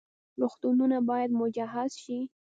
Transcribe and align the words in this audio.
روغتونونه 0.39 0.97
باید 1.09 1.31
مجهز 1.41 1.91
شي 2.03 2.19